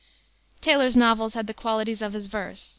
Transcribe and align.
Taylor's 0.61 0.97
novels 0.97 1.35
had 1.35 1.45
the 1.45 1.53
qualities 1.53 2.01
of 2.01 2.13
his 2.13 2.25
verse. 2.25 2.69